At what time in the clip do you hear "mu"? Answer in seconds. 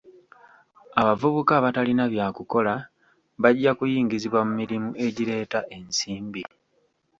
4.47-4.53